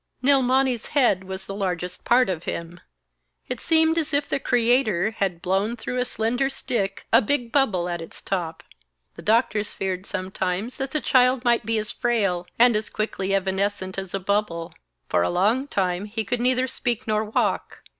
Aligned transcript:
III 0.23 0.31
Nilmani's 0.31 0.87
head 0.97 1.25
was 1.25 1.45
the 1.45 1.53
largest 1.53 2.03
part 2.03 2.27
of 2.27 2.45
him. 2.45 2.79
It 3.47 3.59
seemed 3.59 3.99
as 3.99 4.15
if 4.15 4.27
the 4.27 4.39
Creator 4.39 5.11
had 5.19 5.43
blown 5.43 5.75
through 5.77 5.99
a 5.99 6.05
slender 6.05 6.49
stick 6.49 7.05
a 7.13 7.21
big 7.21 7.51
bubble 7.51 7.87
at 7.87 8.01
its 8.01 8.19
top. 8.19 8.63
The 9.15 9.21
doctors 9.21 9.75
feared 9.75 10.07
sometimes 10.07 10.77
that 10.77 10.89
the 10.89 11.01
child 11.01 11.45
might 11.45 11.67
be 11.67 11.77
as 11.77 11.91
frail 11.91 12.47
and 12.57 12.75
as 12.75 12.89
quickly 12.89 13.35
evanescent 13.35 13.99
as 13.99 14.15
a 14.15 14.19
bubble. 14.19 14.73
For 15.07 15.21
a 15.21 15.29
long 15.29 15.67
time 15.67 16.05
he 16.05 16.23
could 16.25 16.41
neither 16.41 16.65
speak 16.67 17.05
nor 17.07 17.23
walk. 17.23 17.83